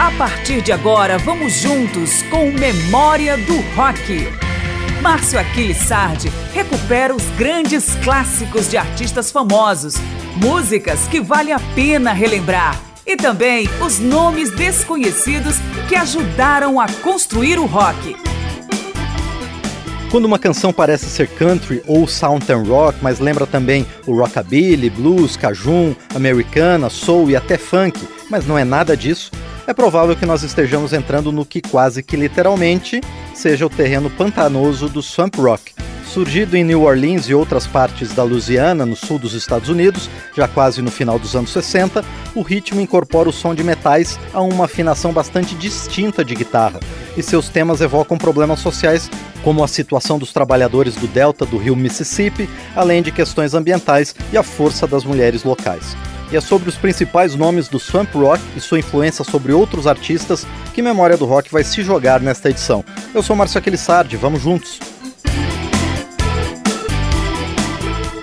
A 0.00 0.10
partir 0.12 0.62
de 0.62 0.72
agora, 0.72 1.18
vamos 1.18 1.52
juntos 1.60 2.22
com 2.30 2.50
Memória 2.50 3.36
do 3.36 3.60
Rock. 3.76 4.32
Márcio 5.02 5.38
Aquiles 5.38 5.76
Sardi 5.76 6.32
recupera 6.54 7.14
os 7.14 7.24
grandes 7.36 7.94
clássicos 7.96 8.70
de 8.70 8.78
artistas 8.78 9.30
famosos, 9.30 9.96
músicas 10.36 11.06
que 11.08 11.20
vale 11.20 11.52
a 11.52 11.60
pena 11.74 12.14
relembrar 12.14 12.80
e 13.06 13.14
também 13.14 13.68
os 13.84 13.98
nomes 13.98 14.50
desconhecidos 14.50 15.56
que 15.86 15.94
ajudaram 15.94 16.80
a 16.80 16.86
construir 17.02 17.58
o 17.58 17.66
rock. 17.66 18.29
Quando 20.10 20.24
uma 20.24 20.40
canção 20.40 20.72
parece 20.72 21.06
ser 21.06 21.28
country 21.28 21.80
ou 21.86 22.04
southern 22.04 22.68
rock, 22.68 22.98
mas 23.00 23.20
lembra 23.20 23.46
também 23.46 23.86
o 24.08 24.18
rockabilly, 24.18 24.90
blues, 24.90 25.36
cajun, 25.36 25.94
americana, 26.16 26.90
soul 26.90 27.30
e 27.30 27.36
até 27.36 27.56
funk, 27.56 27.96
mas 28.28 28.44
não 28.44 28.58
é 28.58 28.64
nada 28.64 28.96
disso, 28.96 29.30
é 29.68 29.72
provável 29.72 30.16
que 30.16 30.26
nós 30.26 30.42
estejamos 30.42 30.92
entrando 30.92 31.30
no 31.30 31.44
que 31.44 31.62
quase 31.62 32.02
que 32.02 32.16
literalmente 32.16 33.00
seja 33.32 33.64
o 33.64 33.70
terreno 33.70 34.10
pantanoso 34.10 34.88
do 34.88 35.00
swamp 35.00 35.36
rock. 35.36 35.79
Surgido 36.12 36.56
em 36.56 36.64
New 36.64 36.82
Orleans 36.82 37.28
e 37.28 37.34
outras 37.34 37.68
partes 37.68 38.12
da 38.12 38.24
Louisiana, 38.24 38.84
no 38.84 38.96
sul 38.96 39.16
dos 39.16 39.32
Estados 39.32 39.68
Unidos, 39.68 40.10
já 40.36 40.48
quase 40.48 40.82
no 40.82 40.90
final 40.90 41.20
dos 41.20 41.36
anos 41.36 41.52
60, 41.52 42.04
o 42.34 42.42
ritmo 42.42 42.80
incorpora 42.80 43.28
o 43.28 43.32
som 43.32 43.54
de 43.54 43.62
metais 43.62 44.18
a 44.34 44.40
uma 44.40 44.64
afinação 44.64 45.12
bastante 45.12 45.54
distinta 45.54 46.24
de 46.24 46.34
guitarra, 46.34 46.80
e 47.16 47.22
seus 47.22 47.48
temas 47.48 47.80
evocam 47.80 48.18
problemas 48.18 48.58
sociais 48.58 49.08
como 49.44 49.62
a 49.62 49.68
situação 49.68 50.18
dos 50.18 50.32
trabalhadores 50.32 50.96
do 50.96 51.06
delta 51.06 51.46
do 51.46 51.56
rio 51.56 51.76
Mississippi, 51.76 52.50
além 52.74 53.02
de 53.02 53.12
questões 53.12 53.54
ambientais 53.54 54.12
e 54.32 54.36
a 54.36 54.42
força 54.42 54.88
das 54.88 55.04
mulheres 55.04 55.44
locais 55.44 55.96
e 56.32 56.36
é 56.36 56.40
sobre 56.40 56.68
os 56.68 56.76
principais 56.76 57.34
nomes 57.34 57.66
do 57.66 57.80
swamp 57.80 58.14
rock 58.14 58.40
e 58.56 58.60
sua 58.60 58.78
influência 58.78 59.24
sobre 59.24 59.52
outros 59.52 59.88
artistas 59.88 60.46
que 60.72 60.80
Memória 60.80 61.16
do 61.16 61.26
Rock 61.26 61.50
vai 61.50 61.64
se 61.64 61.82
jogar 61.82 62.20
nesta 62.20 62.50
edição. 62.50 62.84
Eu 63.12 63.20
sou 63.20 63.34
Márcio 63.34 63.58
Aquilissardi, 63.58 64.16
vamos 64.16 64.40
juntos! 64.40 64.78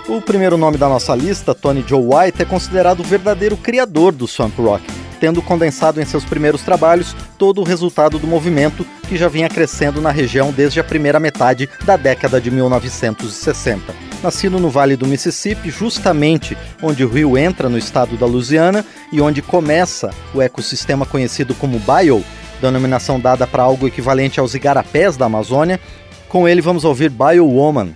O 0.07 0.21
primeiro 0.21 0.55
nome 0.55 0.77
da 0.77 0.87
nossa 0.87 1.13
lista, 1.13 1.53
Tony 1.53 1.83
Joe 1.85 2.01
White, 2.01 2.41
é 2.41 2.45
considerado 2.45 3.01
o 3.01 3.03
verdadeiro 3.03 3.57
criador 3.57 4.13
do 4.13 4.25
swamp 4.25 4.57
rock, 4.57 4.85
tendo 5.19 5.41
condensado 5.41 6.01
em 6.01 6.05
seus 6.05 6.23
primeiros 6.23 6.61
trabalhos 6.61 7.13
todo 7.37 7.59
o 7.59 7.63
resultado 7.63 8.17
do 8.17 8.25
movimento 8.25 8.85
que 9.09 9.17
já 9.17 9.27
vinha 9.27 9.49
crescendo 9.49 9.99
na 9.99 10.09
região 10.09 10.51
desde 10.51 10.79
a 10.79 10.83
primeira 10.83 11.19
metade 11.19 11.69
da 11.85 11.97
década 11.97 12.39
de 12.39 12.49
1960 12.49 14.07
nascido 14.23 14.59
no 14.59 14.69
Vale 14.69 14.95
do 14.95 15.05
Mississippi, 15.05 15.69
justamente 15.69 16.57
onde 16.81 17.03
o 17.03 17.07
rio 17.07 17.37
entra 17.37 17.69
no 17.69 17.77
estado 17.77 18.17
da 18.17 18.25
Louisiana 18.25 18.83
e 19.11 19.21
onde 19.21 19.43
começa 19.43 20.11
o 20.33 20.41
ecossistema 20.41 21.05
conhecido 21.05 21.53
como 21.53 21.79
Bayou, 21.79 22.23
denominação 22.59 23.19
dada 23.19 23.45
para 23.45 23.61
algo 23.61 23.87
equivalente 23.87 24.39
aos 24.39 24.55
igarapés 24.55 25.17
da 25.17 25.25
Amazônia. 25.25 25.79
Com 26.27 26.47
ele 26.47 26.61
vamos 26.61 26.83
ouvir 26.83 27.09
Bayou 27.09 27.47
Woman. 27.47 27.93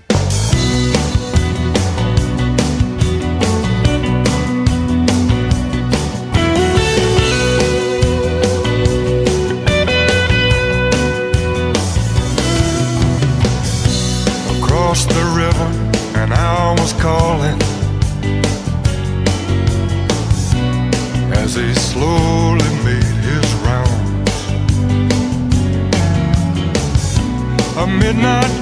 not 28.31 28.60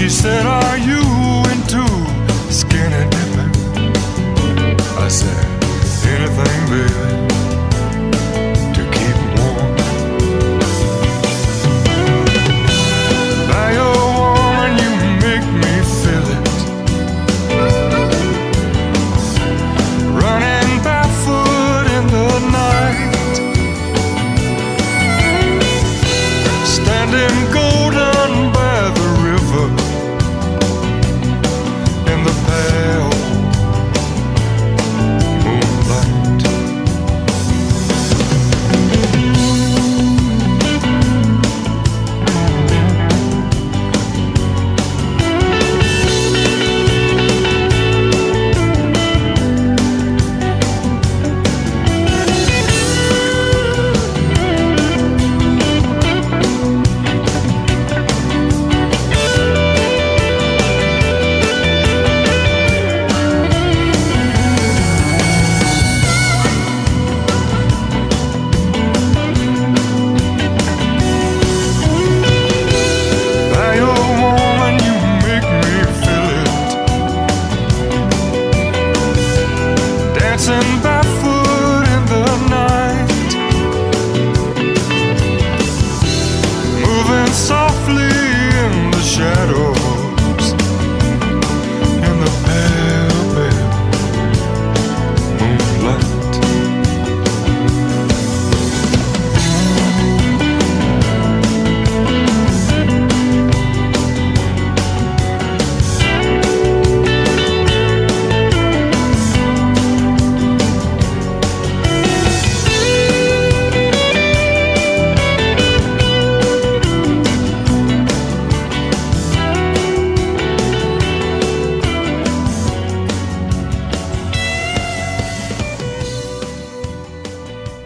She 0.00 0.08
said, 0.08 0.46
Are 0.46 0.78
you 0.78 1.09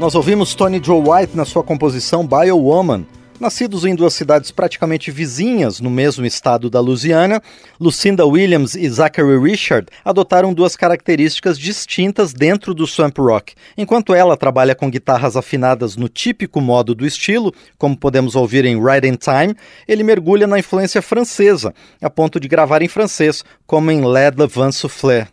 Nós 0.05 0.15
ouvimos 0.15 0.55
Tony 0.55 0.83
Joe 0.85 1.01
White 1.01 1.35
na 1.35 1.47
sua 1.47 1.63
composição 1.63 2.27
Bio 2.27 2.59
Woman. 2.59 3.07
Nascidos 3.41 3.87
em 3.87 3.95
duas 3.95 4.13
cidades 4.13 4.51
praticamente 4.51 5.11
vizinhas 5.11 5.81
no 5.81 5.89
mesmo 5.89 6.27
estado 6.27 6.69
da 6.69 6.79
Louisiana, 6.79 7.41
Lucinda 7.81 8.27
Williams 8.27 8.75
e 8.75 8.87
Zachary 8.87 9.39
Richard 9.39 9.87
adotaram 10.05 10.53
duas 10.53 10.77
características 10.77 11.59
distintas 11.59 12.35
dentro 12.35 12.75
do 12.75 12.87
swamp 12.87 13.17
rock. 13.17 13.55
Enquanto 13.79 14.13
ela 14.13 14.37
trabalha 14.37 14.75
com 14.75 14.91
guitarras 14.91 15.39
afinadas 15.39 15.97
no 15.97 16.07
típico 16.07 16.61
modo 16.61 16.95
do 16.95 17.07
estilo, 17.07 17.51
como 17.79 17.97
podemos 17.97 18.37
ouvir 18.37 18.67
em 18.67 18.77
Ride 18.79 19.09
in 19.09 19.17
Time, 19.17 19.57
ele 19.89 20.03
mergulha 20.03 20.47
na 20.47 20.59
influência 20.59 21.01
francesa, 21.01 21.73
a 22.03 22.11
ponto 22.11 22.39
de 22.39 22.47
gravar 22.47 22.83
em 22.83 22.89
francês, 22.89 23.43
como 23.67 23.91
em 23.91 24.05
Led 24.05 24.39
Le 24.39 24.47
Vent 24.47 24.73
Soufflé. 24.73 25.29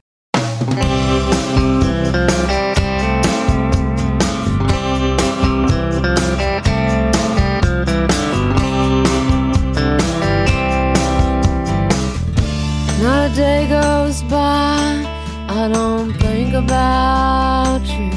About 16.64 17.84
you. 17.98 18.12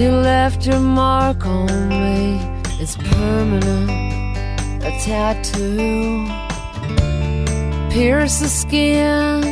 You 0.00 0.10
left 0.10 0.66
your 0.66 0.80
mark 0.80 1.46
on 1.46 1.88
me, 1.88 2.40
it's 2.80 2.96
permanent, 2.96 4.38
a 4.84 4.92
tattoo. 5.04 6.26
Pierce 7.90 8.40
the 8.40 8.48
skin, 8.48 9.44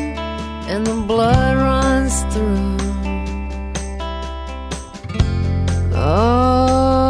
and 0.73 0.87
the 0.87 0.99
blood 1.06 1.56
runs 1.56 2.23
through. 2.32 2.79
Oh. 5.94 7.02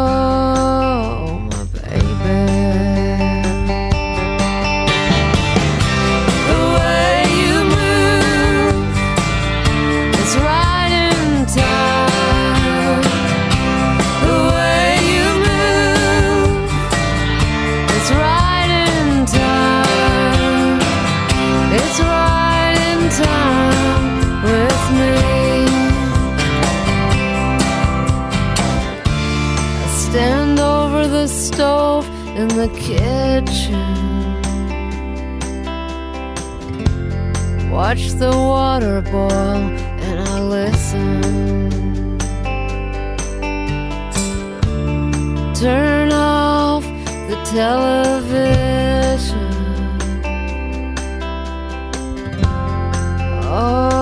Watch 37.73 38.09
the 38.19 38.29
water 38.29 39.01
boil 39.01 39.31
and 40.05 40.19
I 40.29 40.39
listen. 40.39 41.21
Turn 45.55 46.11
off 46.11 46.83
the 47.29 47.35
television. 47.51 48.53
Oh. 53.43 53.92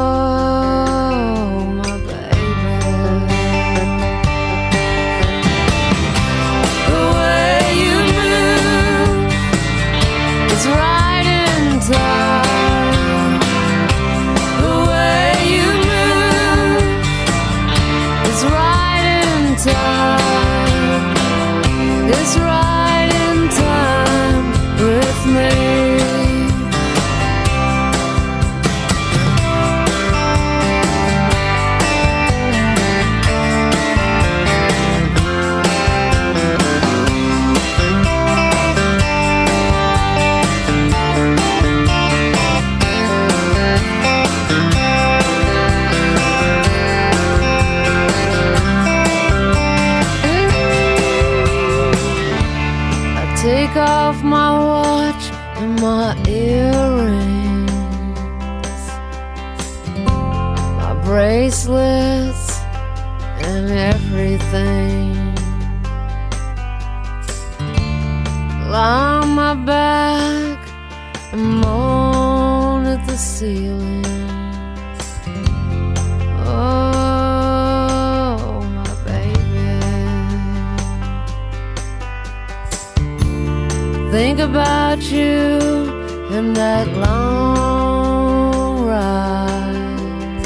that 86.54 86.88
long 86.88 88.86
ride. 88.86 90.46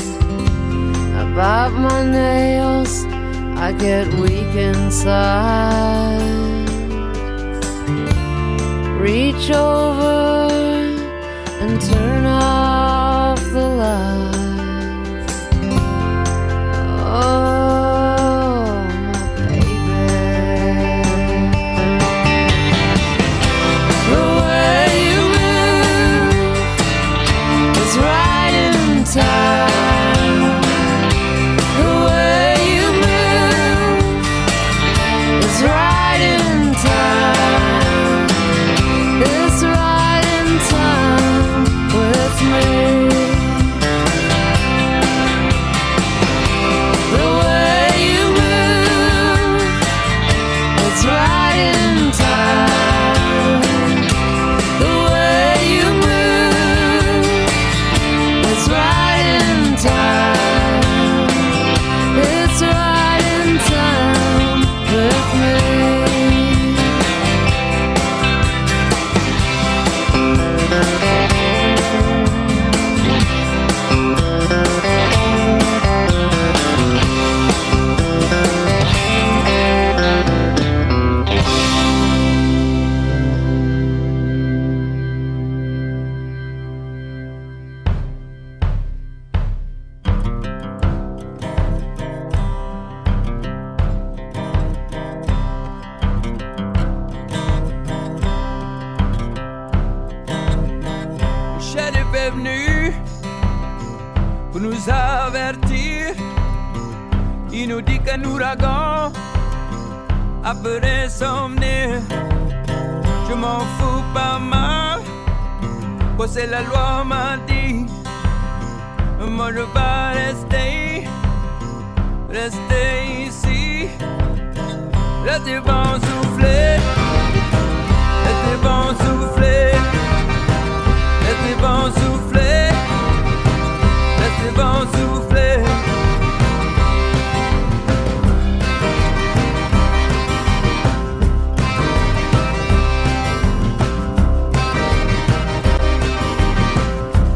I 1.19 1.23
bite 1.35 1.73
my 1.77 2.03
nails, 2.03 3.05
I 3.57 3.71
get 3.71 4.07
weak 4.15 4.55
inside. 4.55 6.21
Reach 8.99 9.51
over 9.51 10.49
and 11.61 11.81
turn 11.81 12.25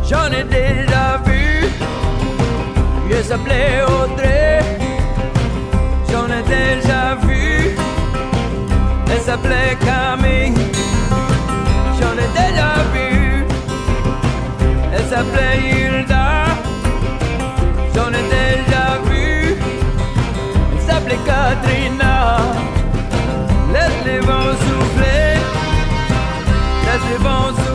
J'en 0.10 0.32
ai 0.32 0.44
déjà 0.44 1.22
vu, 1.26 1.68
je 3.12 3.22
s'appelait 3.22 3.84
Audrey. 3.84 4.60
J'en 6.12 6.26
ai 6.26 6.42
déjà 6.44 7.16
vu, 7.28 7.76
elle 9.12 9.22
s'appelait 9.22 9.78
Camille. 9.86 10.54
J'en 12.00 12.14
ai 12.14 12.30
déjà 12.42 12.72
vu, 12.94 13.46
elle 14.94 15.06
s'appelait 15.06 15.78
Katrina. 21.62 22.38
Laisse 23.74 24.06
les 24.06 24.20
vents 24.20 24.56
souffler, 24.66 25.36
laisse 26.86 27.12
les 27.12 27.18
vents 27.24 27.50
souffler. 27.50 27.69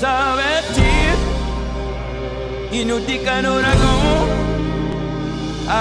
s'avertir. 0.00 1.08
Il 2.72 2.86
nous 2.86 3.00
dit 3.00 3.18
qu'un 3.24 3.44
ouragan 3.44 4.12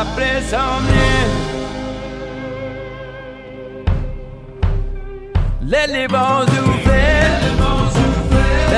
après 0.01 0.41
s'emmener. 0.51 1.19
Les 5.71 5.87
les 5.95 6.07
bons 6.07 6.41
souffler, 6.53 7.19
les 7.43 7.55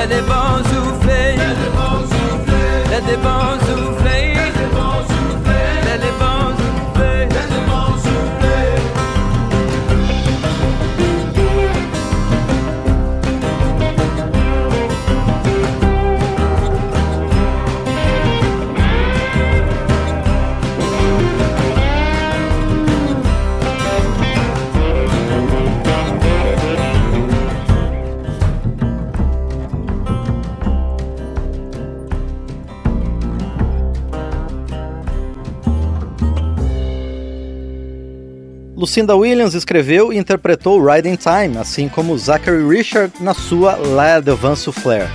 les 0.06 0.22
bons 0.30 0.62
souffler, 0.70 1.28
les 1.38 1.50
les 1.60 1.70
bons 1.78 2.04
souffler, 2.12 2.68
les 2.90 3.02
les 3.08 3.18
bons 3.26 3.58
souffler. 3.66 4.01
Lucinda 38.82 39.14
Williams 39.14 39.54
escreveu 39.54 40.12
e 40.12 40.18
interpretou 40.18 40.84
Riding 40.84 41.14
Time, 41.14 41.56
assim 41.56 41.88
como 41.88 42.18
Zachary 42.18 42.66
Richard 42.66 43.12
na 43.20 43.32
sua 43.32 43.76
La 43.76 44.18
Devant 44.18 44.56
Souffler. 44.56 45.08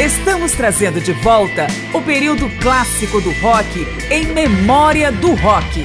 Estamos 0.00 0.52
trazendo 0.52 0.98
de 0.98 1.12
volta 1.12 1.66
o 1.92 2.00
período 2.00 2.48
clássico 2.62 3.20
do 3.20 3.30
rock 3.42 3.86
em 4.10 4.24
memória 4.32 5.12
do 5.12 5.34
rock. 5.34 5.82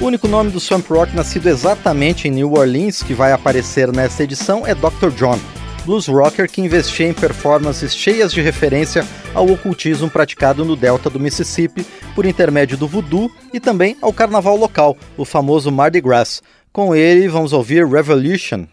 O 0.00 0.06
único 0.06 0.26
nome 0.26 0.50
do 0.50 0.58
Swamp 0.58 0.88
Rock 0.88 1.14
nascido 1.14 1.50
exatamente 1.50 2.26
em 2.26 2.30
New 2.30 2.54
Orleans 2.54 3.02
que 3.02 3.12
vai 3.12 3.32
aparecer 3.32 3.92
nesta 3.92 4.22
edição 4.22 4.66
é 4.66 4.74
Dr. 4.74 5.10
John, 5.14 5.38
blues 5.84 6.06
rocker 6.06 6.48
que 6.50 6.60
investia 6.60 7.08
em 7.08 7.12
performances 7.12 7.94
cheias 7.94 8.32
de 8.32 8.40
referência 8.40 9.06
ao 9.34 9.48
ocultismo 9.48 10.10
praticado 10.10 10.64
no 10.64 10.76
delta 10.76 11.10
do 11.10 11.20
Mississippi 11.20 11.86
por 12.14 12.26
intermédio 12.26 12.76
do 12.76 12.88
voodoo 12.88 13.30
e 13.52 13.60
também 13.60 13.96
ao 14.00 14.12
carnaval 14.12 14.56
local, 14.56 14.96
o 15.16 15.24
famoso 15.24 15.70
Mardi 15.70 16.00
Gras. 16.00 16.42
Com 16.72 16.94
ele, 16.94 17.28
vamos 17.28 17.52
ouvir 17.52 17.86
Revolution. 17.86 18.66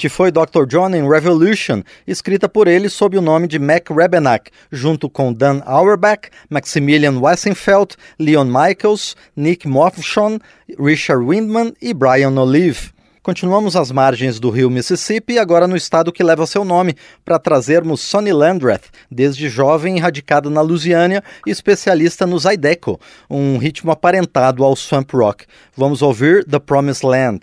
Este 0.00 0.08
foi 0.08 0.30
Dr. 0.30 0.64
John 0.66 0.96
in 0.96 1.06
Revolution, 1.06 1.82
escrita 2.06 2.48
por 2.48 2.66
ele 2.66 2.88
sob 2.88 3.18
o 3.18 3.20
nome 3.20 3.46
de 3.46 3.58
Mac 3.58 3.90
Rebenach, 3.90 4.50
junto 4.72 5.10
com 5.10 5.30
Dan 5.30 5.60
Auerbach, 5.66 6.30
Maximilian 6.48 7.18
Wessenfeld, 7.20 7.96
Leon 8.18 8.46
Michaels, 8.46 9.14
Nick 9.36 9.68
Moffshon, 9.68 10.38
Richard 10.78 11.22
Windman 11.22 11.74
e 11.82 11.92
Brian 11.92 12.32
Olive. 12.40 12.92
Continuamos 13.22 13.76
às 13.76 13.92
margens 13.92 14.40
do 14.40 14.48
rio 14.48 14.70
Mississippi, 14.70 15.38
agora 15.38 15.68
no 15.68 15.76
estado 15.76 16.10
que 16.10 16.24
leva 16.24 16.46
seu 16.46 16.64
nome, 16.64 16.96
para 17.22 17.38
trazermos 17.38 18.00
Sonny 18.00 18.32
Landreth, 18.32 18.88
desde 19.10 19.50
jovem 19.50 19.98
radicada 19.98 20.48
na 20.48 20.62
Louisiana 20.62 21.22
e 21.46 21.50
especialista 21.50 22.26
no 22.26 22.38
Zydeco, 22.38 22.98
um 23.28 23.58
ritmo 23.58 23.90
aparentado 23.90 24.64
ao 24.64 24.74
swamp 24.74 25.12
rock. 25.12 25.44
Vamos 25.76 26.00
ouvir 26.00 26.42
The 26.46 26.58
Promised 26.58 27.06
Land. 27.06 27.40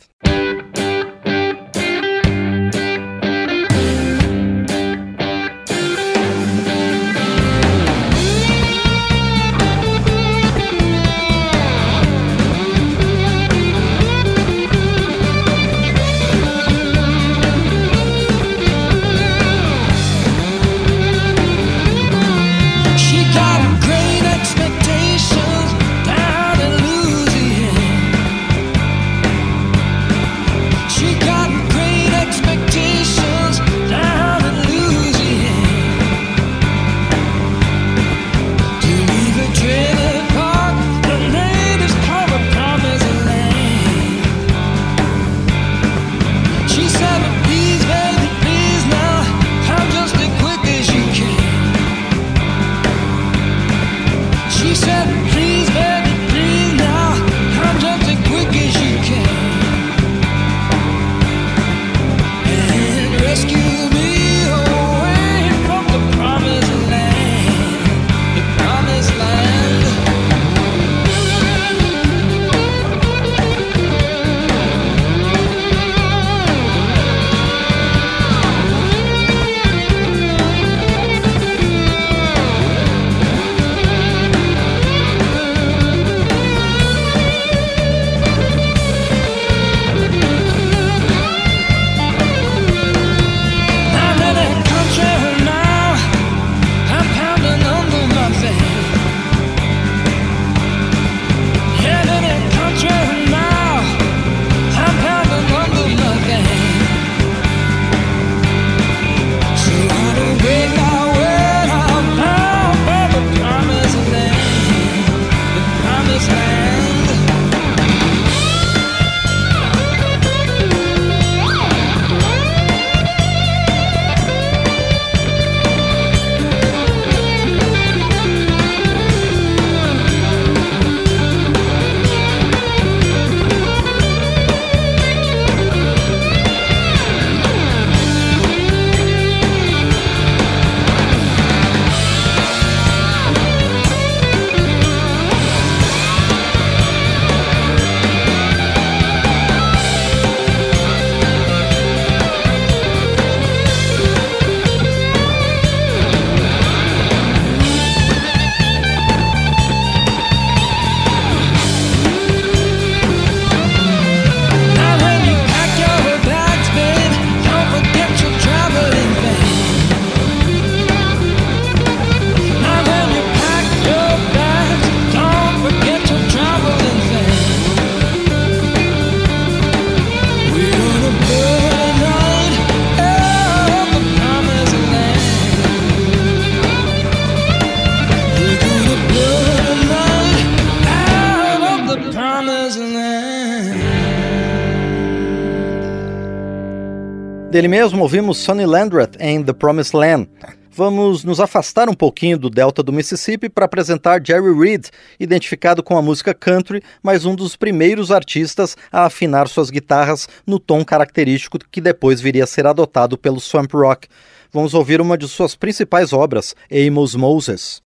Dele 197.57 197.67
mesmo 197.67 198.03
ouvimos 198.03 198.37
Sonny 198.37 198.67
Landreth 198.67 199.17
em 199.19 199.43
The 199.43 199.51
Promised 199.51 199.97
Land. 199.97 200.29
Vamos 200.69 201.23
nos 201.23 201.39
afastar 201.39 201.89
um 201.89 201.93
pouquinho 201.95 202.37
do 202.37 202.51
delta 202.51 202.83
do 202.83 202.93
Mississippi 202.93 203.49
para 203.49 203.65
apresentar 203.65 204.21
Jerry 204.23 204.53
Reed, 204.55 204.89
identificado 205.19 205.81
com 205.81 205.97
a 205.97 206.01
música 206.03 206.35
country, 206.35 206.83
mas 207.01 207.25
um 207.25 207.33
dos 207.33 207.55
primeiros 207.55 208.11
artistas 208.11 208.77
a 208.91 209.05
afinar 209.05 209.47
suas 209.47 209.71
guitarras 209.71 210.29
no 210.45 210.59
tom 210.59 210.85
característico 210.85 211.57
que 211.71 211.81
depois 211.81 212.21
viria 212.21 212.43
a 212.43 212.47
ser 212.47 212.67
adotado 212.67 213.17
pelo 213.17 213.39
swamp 213.39 213.73
rock. 213.73 214.07
Vamos 214.53 214.75
ouvir 214.75 215.01
uma 215.01 215.17
de 215.17 215.27
suas 215.27 215.55
principais 215.55 216.13
obras, 216.13 216.55
Amos 216.71 217.15
Moses. 217.15 217.81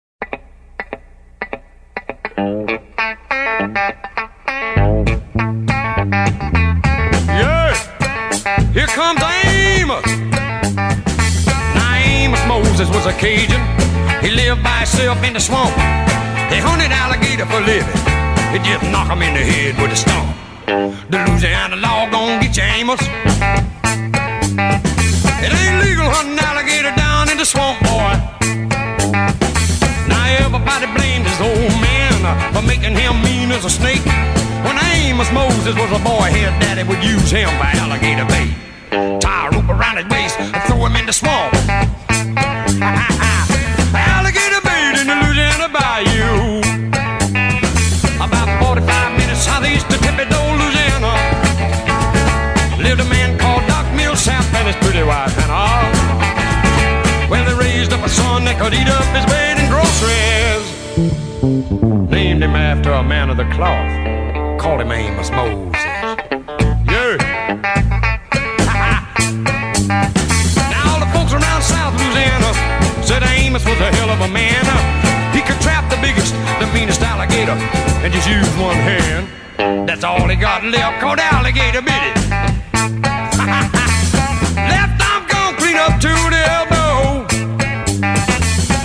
Moses 12.82 12.96
was 12.96 13.06
a 13.06 13.13
Cajun. 13.20 13.62
He 14.26 14.32
lived 14.32 14.63
by 14.63 14.82
himself 14.82 15.24
in 15.24 15.34
the 15.34 15.39
swamp. 15.39 15.70
He 16.50 16.58
hunted 16.58 16.89
alligator 16.89 17.46
for 17.46 17.62
living. 17.62 17.94
He 18.50 18.58
just 18.65 18.82
knock 18.89 19.06
him 19.06 19.22
in 19.22 19.36
the 19.38 19.46
head 19.46 19.78
with 19.78 19.94
a 19.94 19.96
stone. 19.96 20.34
The 21.12 21.17
Louisiana 21.30 21.76
law 21.76 22.10
gon' 22.10 22.41
get 22.41 22.58
you, 22.58 22.63
Amos. 22.63 22.98
It 25.46 25.52
ain't 25.62 25.78
legal 25.86 26.10
hunting 26.10 26.39
alligator 26.41 26.89
down 26.98 27.30
in 27.30 27.38
the 27.38 27.46
swamp, 27.46 27.78
boy. 27.86 28.17
Now 30.10 30.26
everybody 30.41 30.89
blames 30.98 31.30
his 31.30 31.38
old 31.38 31.78
man 31.86 32.17
uh, 32.26 32.34
for 32.50 32.65
making 32.65 32.98
him 32.98 33.22
mean 33.22 33.52
as 33.54 33.63
a 33.63 33.70
snake. 33.70 34.02
When 34.65 34.74
Amos 34.89 35.30
Moses 35.32 35.78
was 35.78 35.91
a 35.94 36.02
boy, 36.02 36.34
his 36.34 36.50
daddy 36.58 36.82
would 36.82 37.04
use 37.04 37.30
him 37.30 37.50
for 37.62 37.70
alligator 37.78 38.26
bait. 38.26 38.58
Tie 39.22 39.48
a 39.48 39.52
rope 39.54 39.70
around 39.70 39.98
his 40.02 40.10
waist 40.10 40.39
and 40.39 40.58
throw 40.65 40.84
him 40.88 40.96
in 40.96 41.06
the 41.06 41.13
swamp. 41.13 41.54
alligator 43.94 44.62
bait 44.65 44.98
in 45.00 45.06
the 45.06 45.13
Louisiana 45.22 45.70
Bayou. 45.70 46.62
About 48.17 48.50
45 48.63 49.17
minutes 49.20 49.41
southeast 49.46 49.86
of 49.86 50.02
Louisiana. 50.02 51.13
Lived 52.82 53.02
a 53.02 53.06
man 53.06 53.38
called 53.38 53.67
Doc 53.67 53.86
Millsap 53.94 54.44
and 54.56 54.67
his 54.67 54.76
pretty 54.78 55.04
wife. 55.04 55.36
Well, 57.30 57.46
they 57.46 57.54
raised 57.54 57.94
up 57.94 58.04
a 58.04 58.10
son 58.10 58.46
that 58.46 58.58
could 58.60 58.74
eat 58.74 58.89
up 58.89 59.06
his 59.13 59.26
bait 59.30 59.62
and 59.62 59.70
groceries. 59.70 60.65
Named 62.10 62.41
him 62.41 62.56
after 62.56 62.91
a 62.94 63.04
man 63.04 63.30
of 63.30 63.38
the 63.38 63.46
cloth. 63.54 64.60
Called 64.60 64.82
him 64.82 64.91
Amos 64.91 65.30
Moses. 65.30 65.81
Just 78.22 78.30
use 78.30 78.62
one 78.62 78.76
hand. 78.76 79.88
That's 79.88 80.04
all 80.04 80.28
he 80.28 80.36
got 80.36 80.64
left, 80.64 81.02
called 81.02 81.20
alligator 81.20 81.82
bit 81.82 82.04
it. 82.10 82.18
Left 84.56 85.02
arm 85.10 85.26
gone 85.28 85.56
clean 85.58 85.78
up 85.78 86.00
to 86.00 86.14
the 86.30 86.42
elbow. 86.58 87.26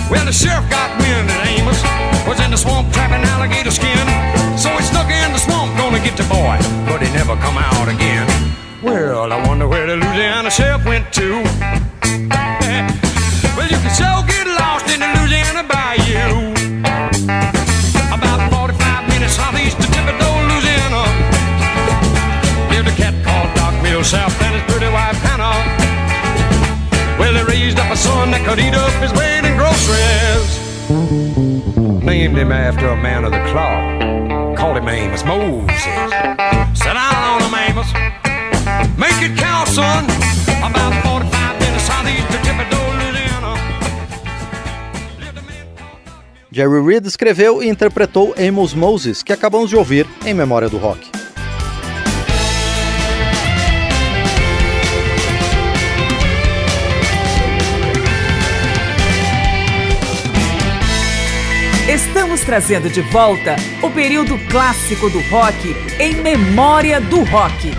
Well, 0.09 0.25
the 0.25 0.31
sheriff 0.31 0.69
got 0.69 0.89
wind 0.97 1.29
that 1.29 1.45
Amos 1.53 1.79
was 2.27 2.39
in 2.39 2.51
the 2.51 2.57
swamp 2.57 2.91
trapping 2.93 3.23
alligator 3.29 3.71
skin. 3.71 4.07
So 4.57 4.69
he 4.69 4.83
snuck 4.83 5.09
in 5.09 5.31
the 5.33 5.39
swamp, 5.39 5.75
gonna 5.77 5.99
get 5.99 6.17
the 6.17 6.23
boy, 6.23 6.57
but 6.87 7.01
he 7.01 7.11
never 7.13 7.35
come 7.37 7.57
out 7.57 7.87
again. 7.87 8.27
Well, 8.81 9.31
I 9.33 9.47
wonder 9.47 9.67
where 9.67 9.85
the 9.87 9.97
Louisiana 9.97 10.49
sheriff 10.49 10.85
went 10.85 11.13
to. 11.13 11.96
Son 27.97 28.31
that 28.31 28.45
could 28.45 28.59
eat 28.59 28.75
up 28.75 28.93
his 29.01 29.11
weight 29.13 29.43
in 29.43 29.57
groceries. 29.57 30.49
Named 32.03 32.37
him 32.37 32.51
after 32.51 32.87
a 32.87 32.95
man 32.95 33.25
of 33.25 33.31
the 33.31 33.43
cloth. 33.51 34.57
Called 34.57 34.77
him 34.77 34.87
Amos 34.87 35.23
Moses. 35.25 35.83
Sit 36.77 36.93
down 36.93 37.17
on 37.31 37.41
him, 37.41 37.55
Amos. 37.55 37.89
Make 38.97 39.19
it 39.21 39.37
count, 39.37 39.67
son. 39.69 40.05
About 40.61 40.93
45 41.03 41.59
minutes 41.59 41.83
southeast 41.83 42.29
of. 42.31 42.47
Jerry 46.49 46.81
Reed 46.81 47.05
escreveu 47.05 47.61
e 47.61 47.69
interpretou 47.69 48.33
Amos 48.35 48.73
Moses, 48.73 49.21
que 49.21 49.31
acabamos 49.31 49.69
de 49.69 49.75
ouvir 49.75 50.07
em 50.25 50.33
Memória 50.33 50.67
do 50.67 50.77
Rock. 50.77 51.16
Trazendo 62.47 62.89
de 62.89 63.01
volta 63.01 63.57
o 63.83 63.91
período 63.91 64.39
clássico 64.49 65.09
do 65.09 65.19
rock 65.29 65.75
em 65.99 66.15
memória 66.21 67.01
do 67.01 67.21
rock. 67.25 67.73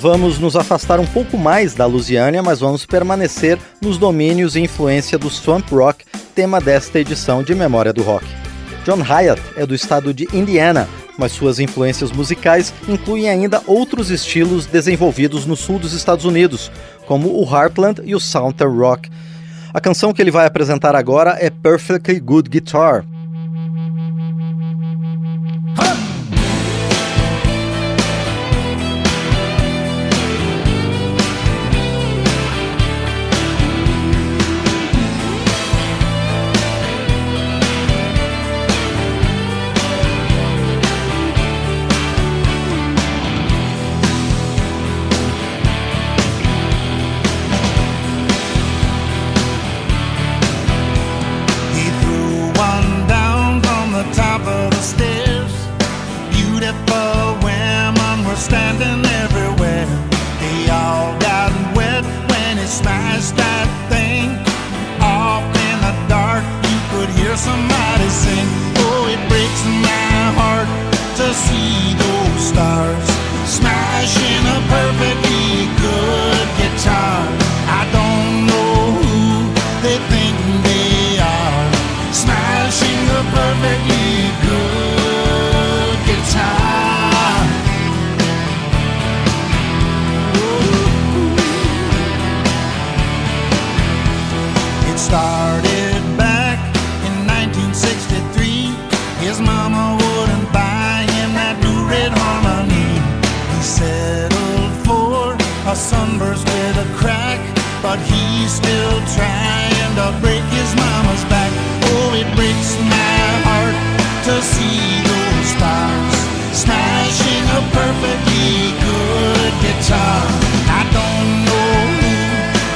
Vamos 0.00 0.38
nos 0.38 0.56
afastar 0.56 0.98
um 0.98 1.04
pouco 1.04 1.36
mais 1.36 1.74
da 1.74 1.84
Lusiânia, 1.84 2.42
mas 2.42 2.60
vamos 2.60 2.86
permanecer 2.86 3.58
nos 3.78 3.98
domínios 3.98 4.56
e 4.56 4.60
influência 4.60 5.18
do 5.18 5.28
swamp 5.28 5.70
rock, 5.70 6.02
tema 6.34 6.62
desta 6.62 6.98
edição 6.98 7.42
de 7.42 7.54
Memória 7.54 7.92
do 7.92 8.02
Rock. 8.02 8.24
John 8.86 9.02
Hyatt 9.02 9.42
é 9.54 9.66
do 9.66 9.74
estado 9.74 10.14
de 10.14 10.26
Indiana, 10.32 10.88
mas 11.18 11.32
suas 11.32 11.60
influências 11.60 12.10
musicais 12.10 12.72
incluem 12.88 13.28
ainda 13.28 13.60
outros 13.66 14.10
estilos 14.10 14.64
desenvolvidos 14.64 15.44
no 15.44 15.56
sul 15.56 15.78
dos 15.78 15.92
Estados 15.92 16.24
Unidos, 16.24 16.72
como 17.04 17.28
o 17.28 17.44
Heartland 17.44 18.00
e 18.02 18.14
o 18.14 18.20
Southern 18.20 18.78
Rock. 18.78 19.10
A 19.74 19.80
canção 19.80 20.14
que 20.14 20.22
ele 20.22 20.30
vai 20.30 20.46
apresentar 20.46 20.96
agora 20.96 21.36
é 21.38 21.50
Perfectly 21.50 22.18
Good 22.18 22.48
Guitar, 22.48 23.04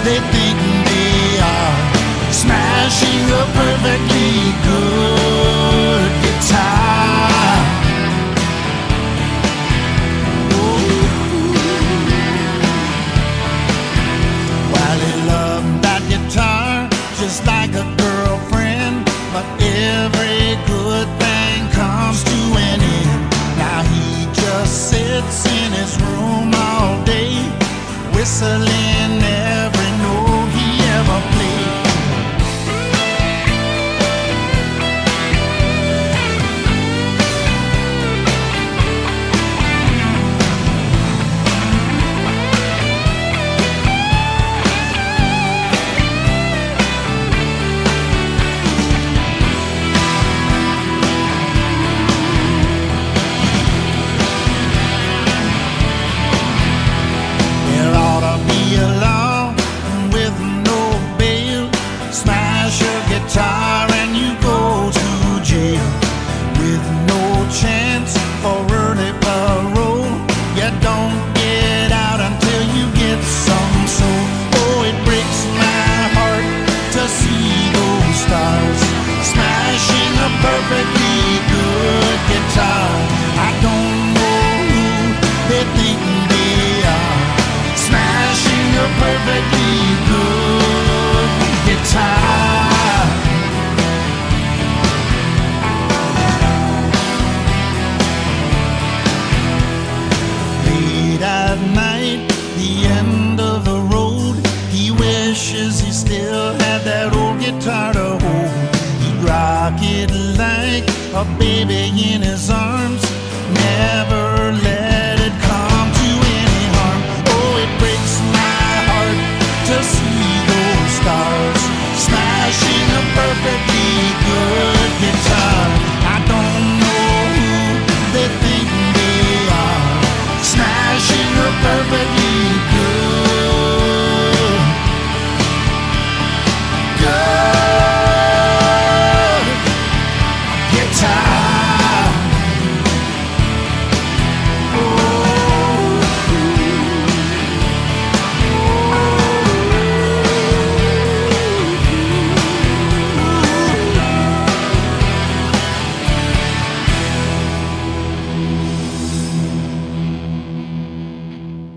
de 0.07 0.21
ti. 0.31 0.46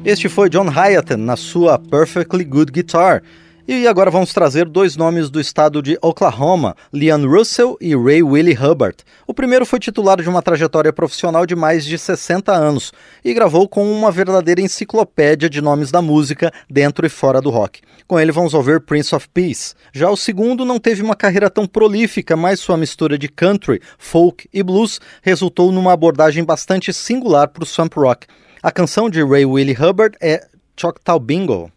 Este 0.10 0.28
foi 0.28 0.50
John 0.50 0.66
Hyatt 0.66 1.16
na 1.16 1.36
sua 1.36 1.78
Perfectly 1.78 2.44
Good 2.44 2.72
Guitar. 2.72 3.22
E 3.68 3.88
agora 3.88 4.10
vamos 4.10 4.34
trazer 4.34 4.66
dois 4.68 4.98
nomes 4.98 5.30
do 5.30 5.40
estado 5.40 5.84
de 5.84 6.00
Oklahoma, 6.02 6.76
Leon 6.92 7.28
Russell 7.28 7.78
e 7.80 7.96
Ray 7.96 8.24
Willie 8.24 8.58
Hubbard. 8.58 8.98
O 9.28 9.36
primeiro 9.36 9.68
foi 9.68 9.78
titular 9.78 10.20
de 10.20 10.28
uma 10.28 10.42
trajetória 10.42 10.92
profissional 10.92 11.46
de 11.46 11.56
mais 11.56 11.86
de 11.86 11.96
60 11.96 12.52
anos 12.52 12.92
e 13.24 13.36
gravou 13.36 13.70
com 13.70 13.86
uma 13.88 14.10
verdadeira 14.10 14.62
enciclopédia 14.62 15.48
de 15.48 15.62
nomes 15.62 15.92
da 15.92 16.02
música 16.02 16.52
dentro 16.68 17.06
e 17.06 17.10
fora 17.10 17.40
do 17.40 17.52
rock. 17.52 17.82
Com 18.08 18.20
ele 18.20 18.32
vamos 18.32 18.56
ouvir 18.56 18.82
Prince 18.82 19.14
of 19.14 19.30
Peace. 19.32 19.76
Já 19.94 20.10
o 20.10 20.18
segundo 20.18 20.66
não 20.66 20.80
teve 20.80 21.04
uma 21.04 21.16
carreira 21.16 21.52
tão 21.52 21.68
prolífica, 21.68 22.36
mas 22.36 22.60
sua 22.60 22.78
mistura 22.78 23.16
de 23.16 23.28
country, 23.28 23.80
folk 24.00 24.50
e 24.52 24.64
blues 24.64 25.00
resultou 25.22 25.72
numa 25.72 25.94
abordagem 25.94 26.44
bastante 26.44 26.92
singular 26.92 27.48
para 27.50 27.62
o 27.62 27.68
swamp 27.68 27.94
rock. 27.94 28.26
A 28.62 28.74
canção 28.74 29.10
de 29.10 29.24
Ray 29.24 29.46
Willie 29.46 29.74
Hubbard 29.74 30.18
é 30.20 30.46
Choctaw 30.76 31.18
Bingo. 31.18 31.72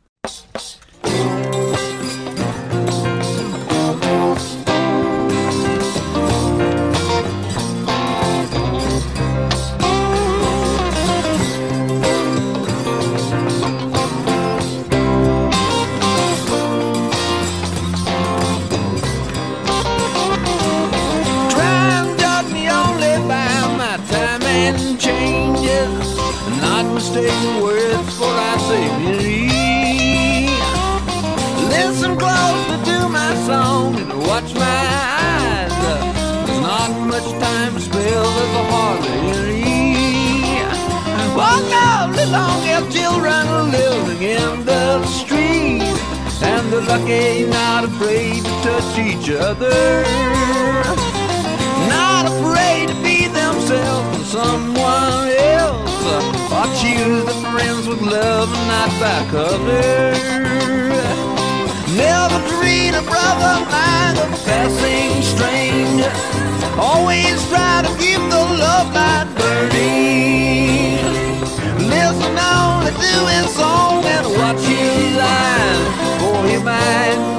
Long 42.31 42.63
haired 42.63 42.91
children 42.91 43.71
living 43.71 44.23
in 44.23 44.65
the 44.65 45.05
street. 45.07 45.83
And 46.43 46.73
they're 46.73 46.83
lucky 46.83 47.47
not 47.47 47.85
afraid 47.85 48.45
to 48.45 48.51
touch 48.63 48.99
each 48.99 49.31
other 49.31 50.83
not 51.89 52.27
afraid 52.27 52.89
to 52.89 52.95
be 53.03 53.27
themselves 53.27 54.17
and 54.17 54.27
someone 54.27 55.29
else, 55.59 56.05
or 56.59 56.67
choose 56.81 57.25
the 57.31 57.37
friends 57.51 57.87
with 57.89 58.01
love 58.01 58.49
and 58.57 58.67
not 58.73 58.91
by 59.03 59.19
color. 59.31 60.13
Never 62.05 62.39
treat 62.55 62.93
a 63.03 63.05
brother 63.13 63.55
like 63.75 64.17
a 64.25 64.29
passing 64.47 65.13
stranger. 65.33 66.13
Always 66.79 67.37
try 67.49 67.83
to 67.87 67.93
keep 68.03 68.23
the 68.35 68.43
love 68.65 68.89
light 68.95 69.29
burning. 69.37 70.42
Cause 72.13 72.25
I'm 72.27 72.37
only 72.37 72.91
doing 72.91 73.49
song 73.49 74.05
and 74.05 74.27
watch 74.37 74.69
you 74.69 75.17
lie 75.17 76.19
for 76.21 76.47
your 76.47 76.63
mind. 76.63 77.32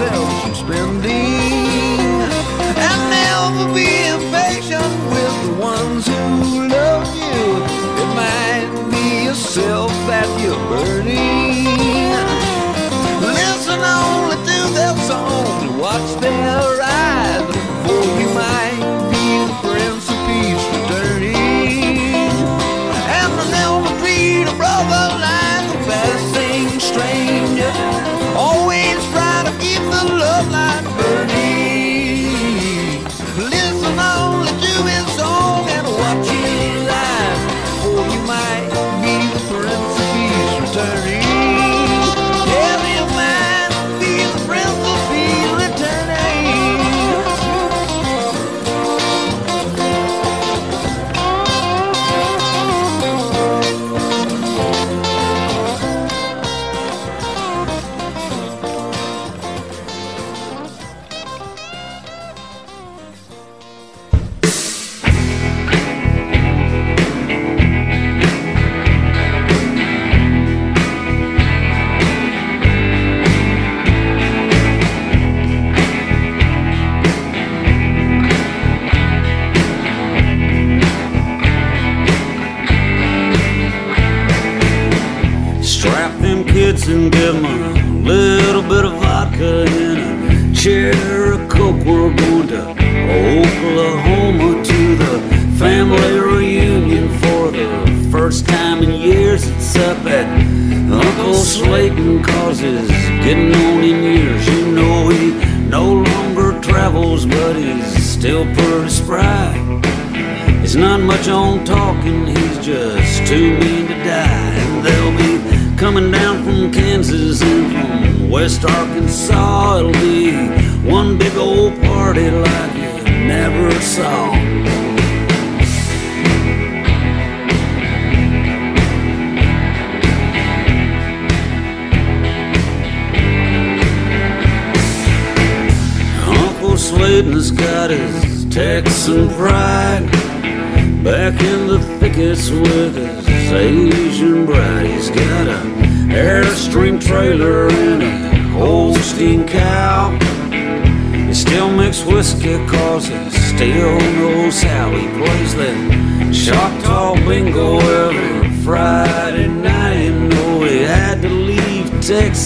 myself 0.00 0.37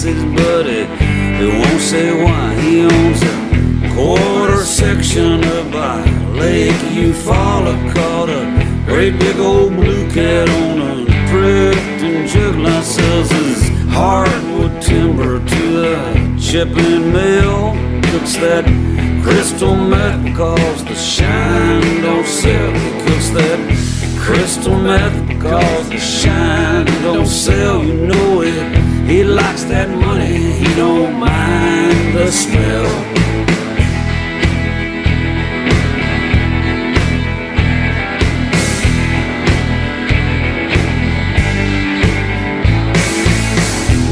But 0.04 0.66
he, 0.66 0.84
he 1.38 1.46
won't 1.46 1.80
say 1.80 2.10
why. 2.24 2.54
He 2.60 2.80
owns 2.82 3.22
a 3.22 3.94
quarter 3.94 4.64
section 4.64 5.44
of 5.44 5.70
by 5.70 6.02
Lake 6.32 6.74
Eufaula 6.90 7.94
called 7.94 8.30
a 8.30 8.84
great 8.84 9.16
big 9.20 9.38
old 9.38 9.76
blue 9.76 10.10
cat 10.10 10.48
on 10.48 10.80
a 10.80 11.04
drifting 11.28 12.26
jug 12.26 12.56
line 12.56 12.82
sells 12.82 13.30
his 13.30 13.68
hardwood 13.90 14.82
timber 14.82 15.38
to 15.38 15.62
the 15.70 16.36
chipping 16.40 17.12
mill. 17.12 17.70
Cooks 18.10 18.34
that 18.38 18.64
crystal 19.22 19.76
meth 19.76 20.24
because 20.24 20.84
the 20.84 20.96
shine 20.96 22.02
don't 22.02 22.26
sell. 22.26 22.72
He 22.72 22.90
cooks 23.06 23.30
that 23.30 24.18
crystal 24.18 24.76
meth 24.76 25.28
because 25.28 25.88
the 25.90 25.98
shine 25.98 26.86
don't 27.02 27.24
sell. 27.24 27.84
You 27.84 28.08
know 28.08 28.42
it. 28.42 28.71
He 29.12 29.24
likes 29.24 29.64
that 29.64 29.90
money. 29.90 30.38
He 30.52 30.74
don't 30.74 31.12
mind 31.20 32.16
the 32.16 32.32
smell. 32.32 32.88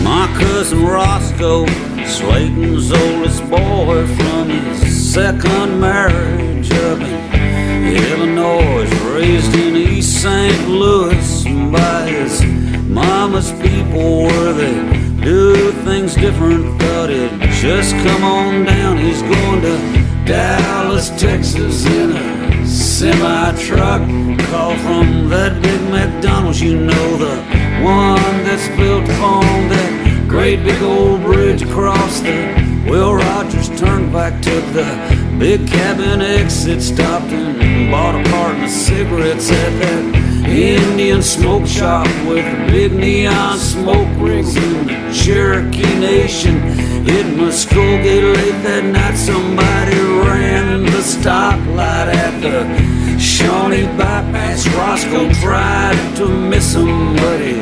My 0.05 0.27
cousin 0.39 0.85
Roscoe, 0.85 1.65
Slayton's 2.05 2.93
oldest 2.93 3.41
boy 3.49 4.07
from 4.19 4.51
his 4.51 5.15
second 5.15 5.81
marriage 5.81 6.71
up 6.73 7.01
in 7.01 7.97
Illinois, 7.97 8.87
raised 9.15 9.55
in 9.55 9.77
East 9.77 10.21
St. 10.21 10.69
Louis 10.69 11.45
by 11.73 12.07
his 12.07 12.45
mama's 12.91 13.51
people 13.63 14.25
where 14.25 14.53
they 14.53 14.90
do 15.23 15.73
things 15.85 16.15
different. 16.15 16.79
but 16.79 17.11
he'd 17.11 17.41
just 17.53 17.95
come 18.07 18.25
on 18.25 18.65
down. 18.65 18.99
He's 18.99 19.23
going 19.23 19.61
to 19.63 20.01
Dallas, 20.25 21.11
Texas 21.11 21.87
in 21.87 22.13
a 22.13 22.67
semi 22.67 23.53
truck. 23.57 24.03
Call 24.51 24.77
from 24.79 25.29
that 25.29 25.61
big 25.63 25.81
McDonald's, 25.91 26.61
you 26.61 26.77
know, 26.77 27.17
the 27.17 27.37
one 27.83 28.45
that's 28.45 28.69
built 28.77 29.09
on 29.21 29.69
that 29.69 30.27
great 30.29 30.63
big 30.65 30.83
old 30.83 31.23
bridge 31.23 31.63
across 31.63 32.21
the 32.21 32.85
Will 32.89 33.15
Rogers 33.15 33.69
Turnpike. 33.79 34.41
Took 34.43 34.65
the 34.73 35.37
big 35.39 35.67
cabin 35.67 36.21
exit, 36.21 36.83
stopped 36.83 37.27
and 37.27 37.91
bought 37.91 38.15
a 38.15 38.31
carton 38.31 38.65
of 38.65 38.71
cigarettes 38.71 39.51
at 39.51 39.71
that 39.81 40.20
Indian 40.51 41.23
smoke 41.23 41.67
shop 41.67 42.07
with 42.27 42.45
the 42.45 42.73
big 42.73 42.93
neon 42.93 43.57
smoke 43.57 44.09
rings 44.19 44.57
in 44.57 44.87
the 44.87 45.13
Cherokee 45.13 45.99
Nation. 45.99 46.61
Hit 47.05 47.27
Muskogee 47.39 48.35
late 48.35 48.63
that 48.65 48.85
night, 48.85 49.17
somebody 49.17 49.97
ran 50.27 50.83
the 50.85 51.03
stoplight 51.03 52.13
at 52.15 52.41
the 52.43 53.19
Shawnee 53.19 53.87
bypass. 53.97 54.67
Roscoe 54.75 55.31
tried 55.41 56.17
to 56.17 56.27
miss 56.27 56.75
him, 56.75 57.15
but 57.17 57.41
he 57.41 57.55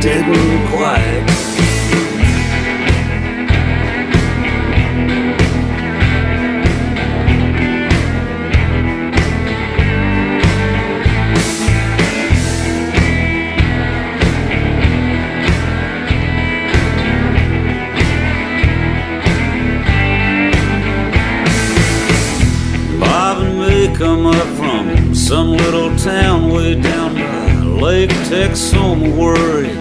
didn't 0.00 0.66
quite. 0.68 1.49
Some 25.30 25.52
little 25.52 25.96
town 25.96 26.50
way 26.50 26.74
down 26.74 27.14
by 27.14 27.52
Lake 27.62 28.10
Texoma 28.26 29.16
where 29.16 29.62
he 29.62 29.72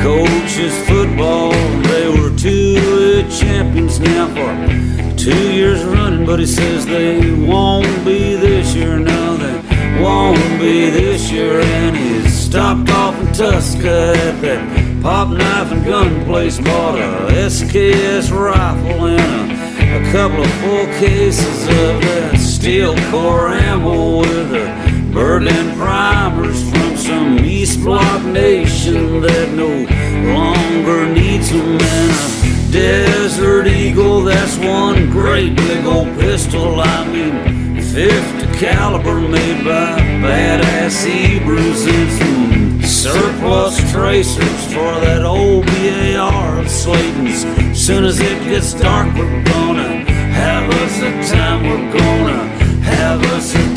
coaches 0.00 0.72
football. 0.86 1.50
They 1.82 2.08
were 2.10 2.30
two 2.38 3.28
champions 3.28 3.98
now 3.98 4.28
for 4.28 5.16
two 5.16 5.52
years 5.52 5.82
running, 5.82 6.24
but 6.24 6.38
he 6.38 6.46
says 6.46 6.86
they 6.86 7.32
won't 7.32 8.04
be 8.04 8.36
this 8.36 8.76
year. 8.76 8.96
No, 9.00 9.36
they 9.36 10.00
won't 10.00 10.60
be 10.60 10.90
this 10.90 11.28
year. 11.28 11.58
And 11.60 11.96
he 11.96 12.28
stopped 12.28 12.88
off 12.90 13.18
in 13.20 13.26
Tuska 13.34 14.14
at 14.14 14.40
that 14.42 15.02
pop 15.02 15.28
knife 15.30 15.72
and 15.72 15.84
gun 15.84 16.24
place, 16.24 16.60
bought 16.60 17.00
a 17.00 17.32
SKS 17.32 18.30
rifle 18.30 19.06
and 19.06 19.50
a 19.50 19.54
a 19.94 20.10
couple 20.10 20.42
of 20.42 20.50
full 20.54 20.86
cases 20.98 21.62
of 21.68 22.02
that 22.02 22.36
steel 22.36 22.96
core 23.12 23.48
ammo 23.48 24.18
with 24.18 24.50
the 24.50 24.73
Berlin 25.14 25.76
primers 25.76 26.68
from 26.70 26.96
some 26.96 27.38
East 27.38 27.80
Bloc 27.82 28.24
nation 28.24 29.20
that 29.20 29.48
no 29.52 29.70
longer 30.34 31.06
needs 31.06 31.50
them. 31.50 31.78
And 31.80 32.70
a 32.70 32.72
Desert 32.72 33.68
Eagle, 33.68 34.22
that's 34.22 34.58
one 34.58 35.08
great 35.10 35.54
big 35.54 35.86
old 35.86 36.08
pistol. 36.18 36.80
I 36.80 37.06
mean, 37.06 37.80
50 37.80 38.58
caliber 38.58 39.20
made 39.20 39.64
by 39.64 40.00
badass 40.20 41.06
Hebrews 41.06 41.86
and 41.86 42.10
some 42.10 42.82
surplus 42.82 43.78
tracers 43.92 44.64
for 44.66 44.98
that 45.04 45.24
old 45.24 45.64
BAR 45.66 46.58
of 46.58 46.68
Sladen's. 46.68 47.44
Soon 47.78 48.04
as 48.04 48.18
it 48.18 48.42
gets 48.42 48.74
dark, 48.74 49.14
we're 49.14 49.44
gonna 49.44 50.04
have 50.10 50.68
us 50.70 50.98
a 50.98 51.32
time. 51.32 51.62
We're 51.62 51.98
gonna 51.98 52.48
have 52.82 53.22
us 53.26 53.54
a 53.54 53.73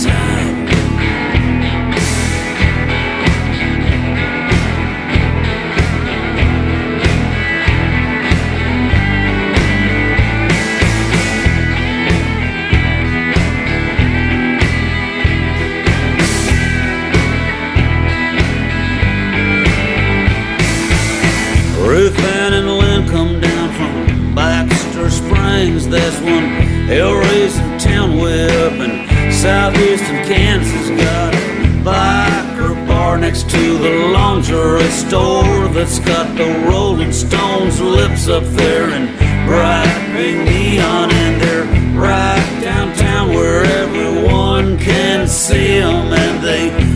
to 33.50 33.78
the 33.78 34.08
lingerie 34.12 34.84
store 34.90 35.68
that's 35.70 36.00
got 36.00 36.36
the 36.38 36.68
Rolling 36.70 37.14
Stones 37.14 37.80
lips 37.80 38.28
up 38.28 38.44
there 38.44 38.90
and 38.90 39.08
bright 39.48 40.14
big 40.14 40.38
neon. 40.46 41.12
And 41.12 41.42
they're 41.42 41.66
right 41.94 42.60
downtown 42.62 43.30
where 43.30 43.64
everyone 43.64 44.78
can 44.78 45.28
see 45.28 45.80
them. 45.80 46.12
And 46.14 46.44
they 46.44 46.87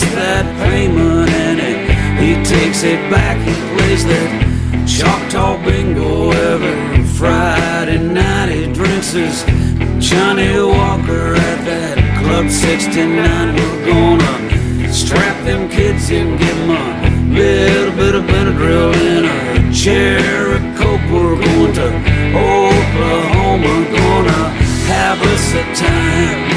that 0.00 0.46
payment 0.58 1.28
And 1.30 1.60
he 1.60 1.92
he 2.22 2.34
takes 2.44 2.82
it 2.84 3.00
back, 3.10 3.36
he 3.46 3.54
plays 3.76 4.04
that 4.06 4.52
Choctaw 4.86 5.62
bingo 5.64 6.30
every 6.30 7.04
Friday 7.04 7.98
night. 7.98 8.48
He 8.48 8.72
drinks 8.72 9.12
his 9.12 9.44
Johnny 9.98 10.54
Walker 10.60 11.34
at 11.34 11.64
that 11.64 11.98
Club 12.22 12.48
69. 12.48 13.56
We're 13.56 13.86
gonna 13.86 14.92
strap 14.92 15.44
them 15.44 15.68
kids 15.68 16.10
in, 16.10 16.36
give 16.36 16.56
them 16.56 16.70
a 16.70 17.34
little 17.34 17.96
bit 17.96 18.14
of 18.14 18.24
Benadryl 18.24 18.94
in 18.94 19.24
a 19.24 20.76
coke. 20.76 21.00
We're 21.10 21.36
going 21.36 21.72
to 21.74 21.86
Oklahoma, 22.36 23.74
gonna 23.96 24.42
have 24.86 25.20
us 25.22 25.54
a 25.54 25.74
time. 25.74 26.51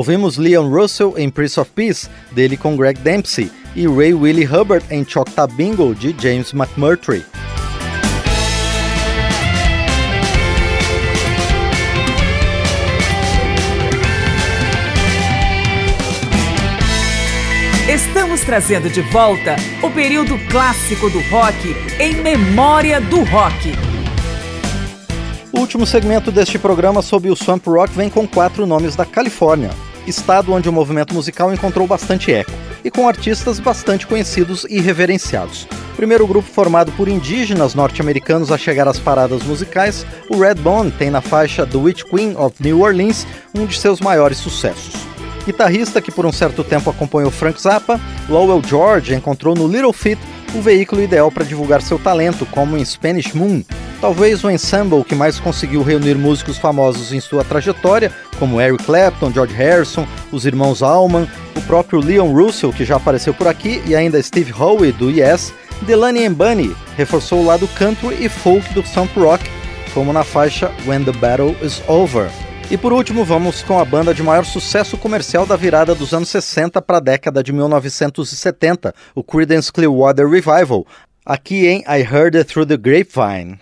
Ouvimos 0.00 0.38
Leon 0.38 0.70
Russell 0.70 1.12
em 1.18 1.28
Prince 1.28 1.60
of 1.60 1.70
Peace, 1.72 2.08
dele 2.32 2.56
com 2.56 2.74
Greg 2.74 2.98
Dempsey, 3.00 3.50
e 3.76 3.86
Ray 3.86 4.14
Willie 4.14 4.46
Hubbard 4.46 4.82
em 4.90 5.04
Choctaw 5.06 5.46
Bingo, 5.46 5.94
de 5.94 6.16
James 6.18 6.54
McMurtry. 6.54 7.22
Estamos 17.86 18.40
trazendo 18.40 18.88
de 18.88 19.02
volta 19.02 19.56
o 19.82 19.90
período 19.90 20.38
clássico 20.48 21.10
do 21.10 21.20
rock 21.28 21.76
em 21.98 22.14
memória 22.22 23.02
do 23.02 23.22
rock. 23.24 23.74
O 25.52 25.60
último 25.60 25.84
segmento 25.84 26.32
deste 26.32 26.58
programa 26.58 27.02
sobre 27.02 27.28
o 27.28 27.36
Swamp 27.36 27.66
Rock 27.66 27.92
vem 27.92 28.08
com 28.08 28.26
quatro 28.26 28.64
nomes 28.64 28.96
da 28.96 29.04
Califórnia, 29.04 29.68
estado 30.06 30.52
onde 30.52 30.68
o 30.68 30.72
movimento 30.72 31.14
musical 31.14 31.52
encontrou 31.52 31.86
bastante 31.86 32.32
eco, 32.32 32.50
e 32.84 32.90
com 32.90 33.08
artistas 33.08 33.60
bastante 33.60 34.06
conhecidos 34.06 34.66
e 34.68 34.80
reverenciados. 34.80 35.66
Primeiro 35.96 36.26
grupo 36.26 36.48
formado 36.48 36.90
por 36.92 37.08
indígenas 37.08 37.74
norte-americanos 37.74 38.50
a 38.50 38.56
chegar 38.56 38.88
às 38.88 38.98
paradas 38.98 39.42
musicais, 39.42 40.06
o 40.30 40.38
Redbone 40.38 40.90
tem 40.90 41.10
na 41.10 41.20
faixa 41.20 41.66
The 41.66 41.76
Witch 41.76 42.04
Queen 42.04 42.34
of 42.36 42.54
New 42.60 42.80
Orleans 42.80 43.26
um 43.54 43.66
de 43.66 43.78
seus 43.78 44.00
maiores 44.00 44.38
sucessos. 44.38 44.94
Guitarrista 45.44 46.00
que 46.00 46.12
por 46.12 46.24
um 46.24 46.32
certo 46.32 46.62
tempo 46.62 46.90
acompanhou 46.90 47.30
Frank 47.30 47.60
Zappa, 47.60 48.00
Lowell 48.28 48.62
George 48.66 49.14
encontrou 49.14 49.54
no 49.54 49.66
Little 49.66 49.92
Feat 49.92 50.20
o 50.54 50.60
veículo 50.60 51.02
ideal 51.02 51.30
para 51.30 51.44
divulgar 51.44 51.82
seu 51.82 51.98
talento, 51.98 52.46
como 52.46 52.76
em 52.76 52.84
Spanish 52.84 53.32
Moon, 53.32 53.62
Talvez 54.00 54.42
o 54.42 54.50
ensemble 54.50 55.04
que 55.04 55.14
mais 55.14 55.38
conseguiu 55.38 55.82
reunir 55.82 56.14
músicos 56.14 56.56
famosos 56.56 57.12
em 57.12 57.20
sua 57.20 57.44
trajetória, 57.44 58.10
como 58.38 58.58
Eric 58.58 58.82
Clapton, 58.84 59.30
George 59.30 59.54
Harrison, 59.54 60.06
os 60.32 60.46
irmãos 60.46 60.82
Allman, 60.82 61.28
o 61.54 61.60
próprio 61.62 62.00
Leon 62.00 62.32
Russell, 62.32 62.72
que 62.72 62.84
já 62.84 62.96
apareceu 62.96 63.34
por 63.34 63.46
aqui, 63.46 63.82
e 63.86 63.94
ainda 63.94 64.22
Steve 64.22 64.54
Howe 64.54 64.90
do 64.92 65.10
Yes, 65.10 65.52
Delaney 65.82 66.30
Bunny 66.30 66.74
reforçou 66.96 67.40
o 67.40 67.44
lado 67.44 67.68
country 67.68 68.24
e 68.24 68.28
folk 68.30 68.72
do 68.72 68.82
Stamp 68.82 69.14
Rock, 69.16 69.44
como 69.92 70.14
na 70.14 70.24
faixa 70.24 70.72
When 70.86 71.04
the 71.04 71.12
Battle 71.12 71.54
is 71.60 71.82
Over. 71.86 72.30
E 72.70 72.78
por 72.78 72.94
último, 72.94 73.22
vamos 73.22 73.62
com 73.62 73.78
a 73.78 73.84
banda 73.84 74.14
de 74.14 74.22
maior 74.22 74.46
sucesso 74.46 74.96
comercial 74.96 75.44
da 75.44 75.56
virada 75.56 75.94
dos 75.94 76.14
anos 76.14 76.30
60 76.30 76.80
para 76.80 76.96
a 76.96 77.00
década 77.00 77.42
de 77.42 77.52
1970, 77.52 78.94
o 79.14 79.22
Creedence 79.22 79.70
Clearwater 79.70 80.26
Revival, 80.26 80.86
aqui 81.26 81.66
em 81.66 81.80
I 81.80 82.00
Heard 82.00 82.36
It 82.36 82.50
Through 82.50 82.66
the 82.66 82.78
Grapevine. 82.78 83.58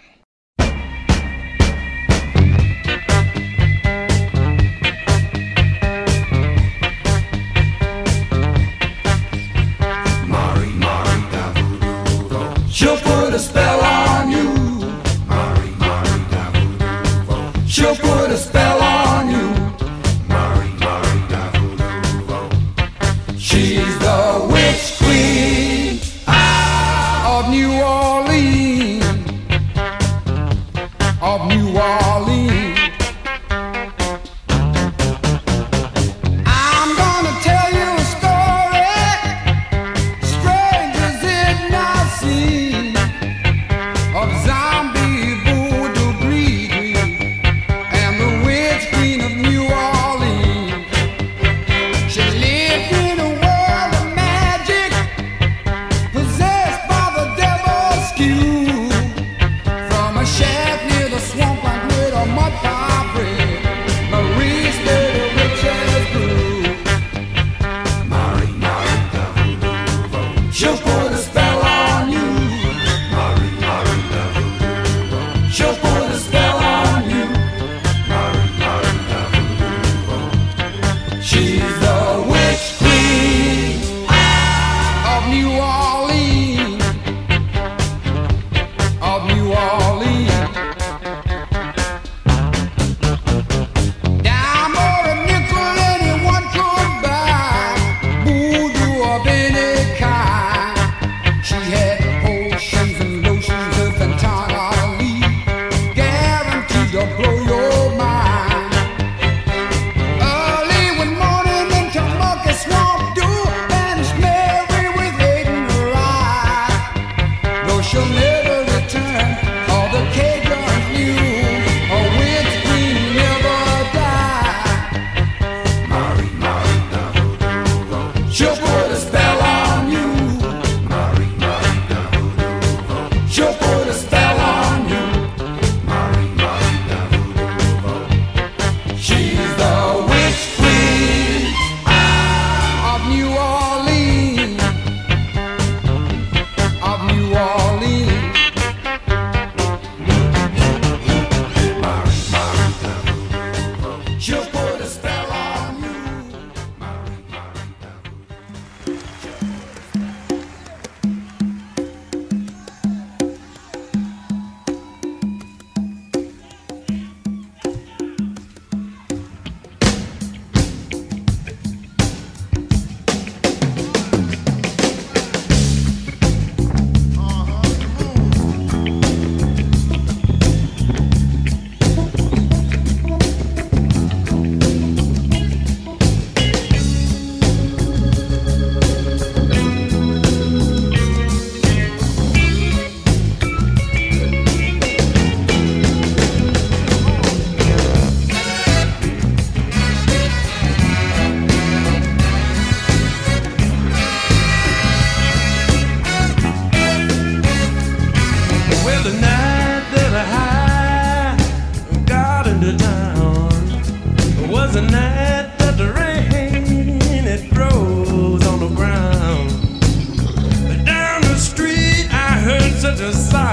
just 222.98 223.30
sign. 223.30 223.47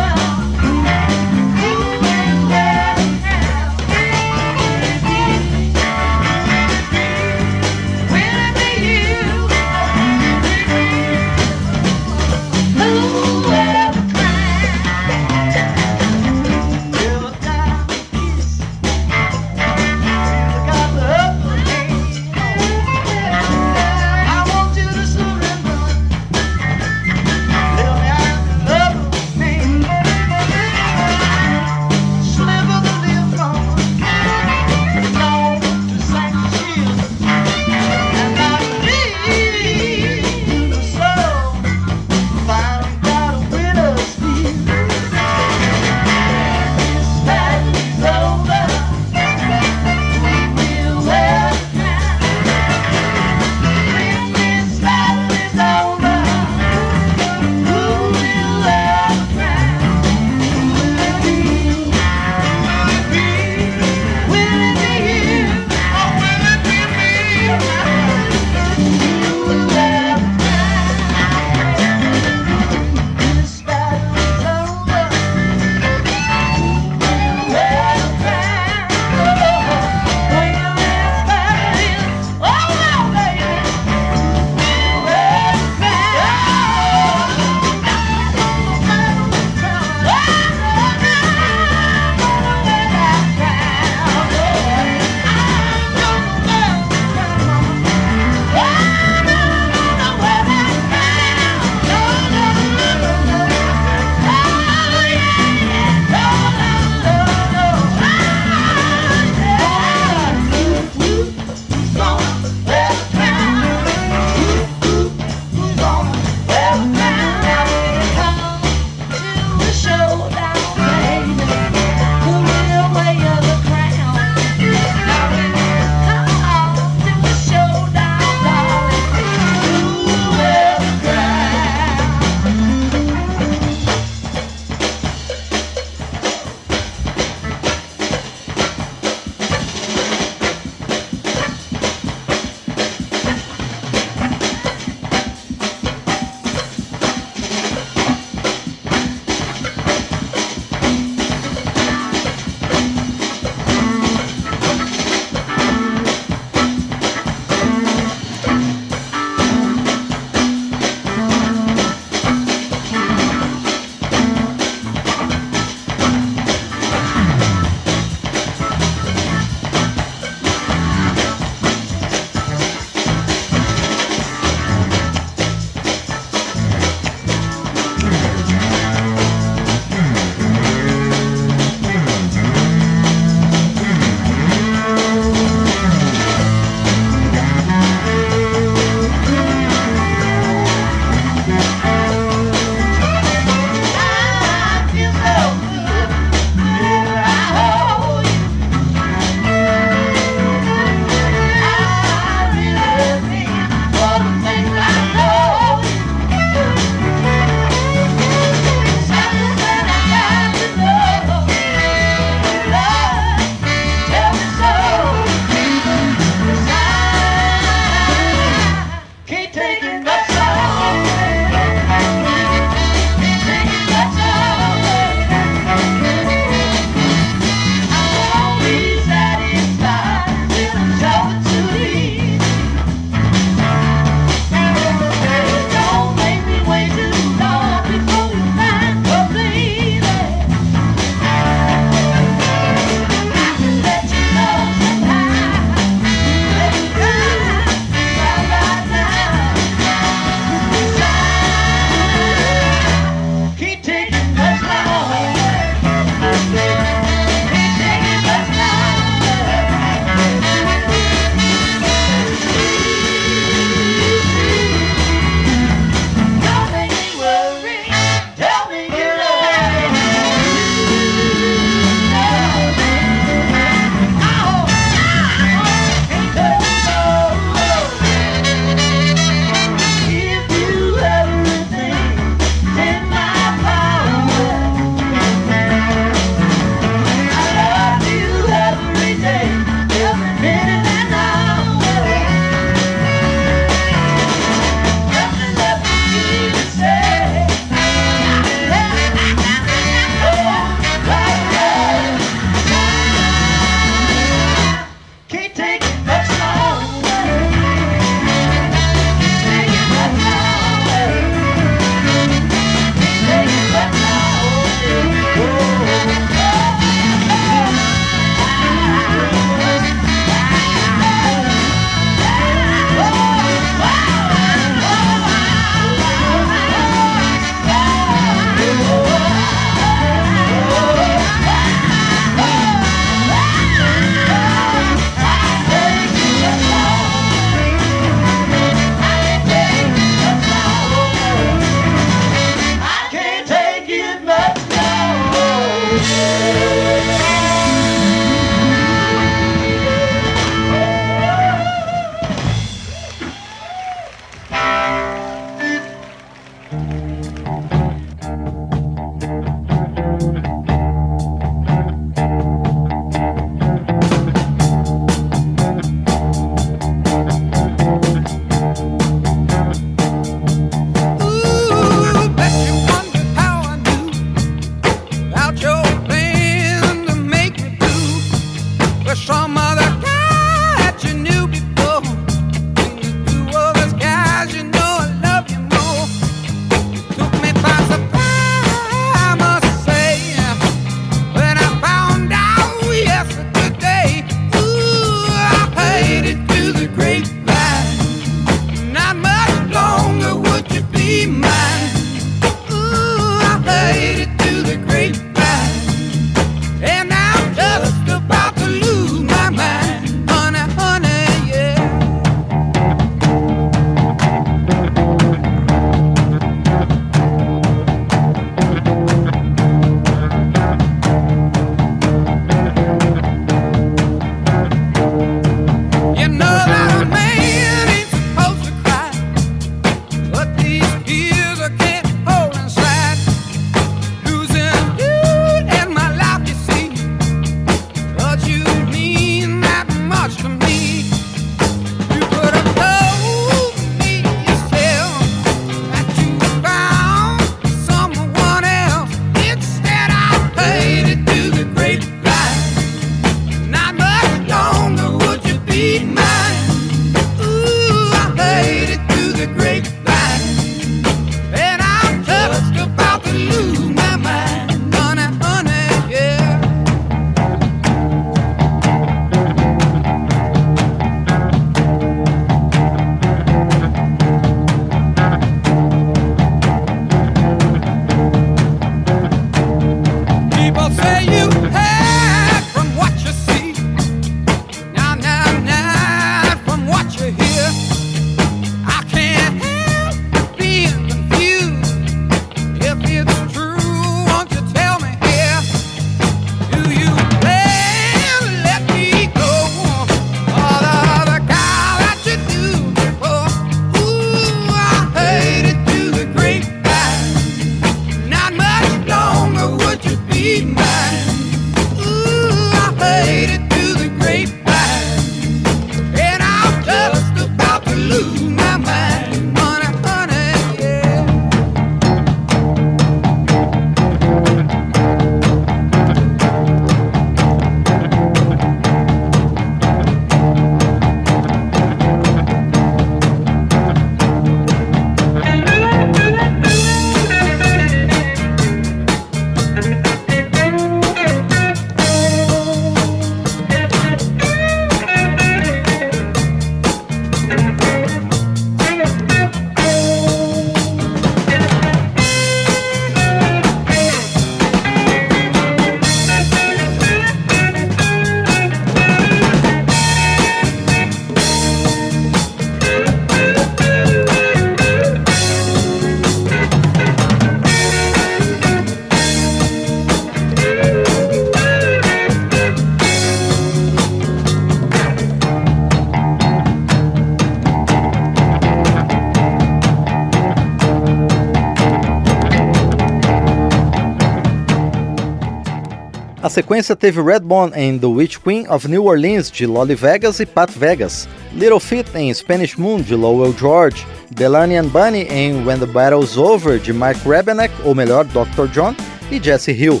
Sequência 586.54 586.94
teve 586.94 587.20
Redbone 587.20 587.72
em 587.74 587.98
The 587.98 588.06
Witch 588.06 588.38
Queen 588.38 588.64
of 588.68 588.86
New 588.86 589.06
Orleans, 589.06 589.50
de 589.50 589.66
Lolly 589.66 589.96
Vegas 589.96 590.38
e 590.38 590.46
Pat 590.46 590.70
Vegas, 590.70 591.28
Little 591.52 591.80
Feat 591.80 592.08
em 592.14 592.32
Spanish 592.32 592.76
Moon, 592.76 593.00
de 593.00 593.16
Lowell 593.16 593.52
George, 593.58 594.06
Delaney 594.30 594.76
and 594.76 594.86
Bunny 594.86 595.26
em 595.28 595.66
When 595.66 595.80
the 595.80 595.86
Battle's 595.86 596.36
Over, 596.36 596.78
de 596.78 596.92
Mike 596.92 597.28
Rebenek, 597.28 597.74
ou 597.82 597.92
melhor, 597.92 598.24
Dr. 598.26 598.68
John, 598.72 598.94
e 599.32 599.42
Jesse 599.42 599.72
Hill. 599.72 600.00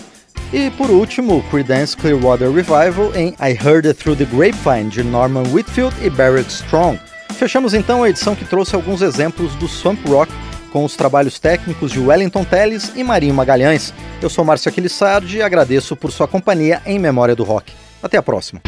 E 0.52 0.70
por 0.70 0.90
último, 0.90 1.42
Creedence 1.50 1.96
Clearwater 1.96 2.52
Revival 2.52 3.12
em 3.16 3.34
I 3.40 3.58
Heard 3.60 3.88
It 3.88 3.94
Through 3.94 4.18
the 4.18 4.24
Grapevine, 4.26 4.88
de 4.88 5.02
Norman 5.02 5.42
Whitfield 5.52 5.96
e 6.06 6.08
Barrett 6.08 6.48
Strong. 6.48 7.00
Fechamos 7.32 7.74
então 7.74 8.04
a 8.04 8.10
edição 8.10 8.36
que 8.36 8.44
trouxe 8.44 8.76
alguns 8.76 9.02
exemplos 9.02 9.56
do 9.56 9.66
Swamp 9.66 9.98
Rock 10.06 10.32
com 10.74 10.84
os 10.84 10.96
trabalhos 10.96 11.38
técnicos 11.38 11.92
de 11.92 12.00
Wellington 12.00 12.42
Teles 12.42 12.90
e 12.96 13.04
Marinho 13.04 13.32
Magalhães. 13.32 13.94
Eu 14.20 14.28
sou 14.28 14.44
Márcio 14.44 14.68
Aquilissardi 14.68 15.36
e 15.36 15.42
agradeço 15.42 15.94
por 15.94 16.10
sua 16.10 16.26
companhia 16.26 16.82
em 16.84 16.98
Memória 16.98 17.36
do 17.36 17.44
Rock. 17.44 17.72
Até 18.02 18.18
a 18.18 18.22
próxima. 18.22 18.60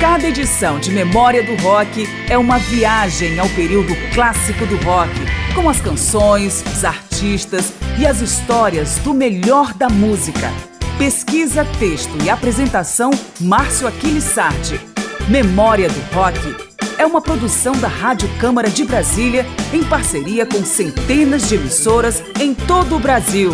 Cada 0.00 0.28
edição 0.28 0.78
de 0.78 0.92
Memória 0.92 1.42
do 1.42 1.56
Rock 1.56 2.06
é 2.30 2.38
uma 2.38 2.58
viagem 2.58 3.40
ao 3.40 3.48
período 3.48 3.92
clássico 4.14 4.64
do 4.66 4.76
rock, 4.84 5.10
com 5.52 5.68
as 5.68 5.80
canções, 5.80 6.62
os 6.72 6.84
artistas 6.84 7.72
e 7.98 8.06
as 8.06 8.20
histórias 8.20 8.98
do 8.98 9.12
melhor 9.12 9.74
da 9.74 9.88
música. 9.88 10.52
Pesquisa, 10.96 11.66
texto 11.80 12.16
e 12.24 12.30
apresentação 12.30 13.10
Márcio 13.40 13.88
Aquilissardi. 13.88 14.80
Memória 15.28 15.90
do 15.90 16.00
Rock 16.14 16.38
é 16.96 17.04
uma 17.04 17.20
produção 17.20 17.74
da 17.78 17.86
Rádio 17.86 18.26
Câmara 18.40 18.70
de 18.70 18.82
Brasília 18.82 19.44
em 19.74 19.84
parceria 19.84 20.46
com 20.46 20.64
centenas 20.64 21.46
de 21.46 21.56
emissoras 21.56 22.22
em 22.40 22.54
todo 22.54 22.96
o 22.96 22.98
Brasil. 22.98 23.52